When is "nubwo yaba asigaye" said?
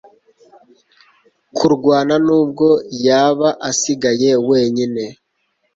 2.25-4.29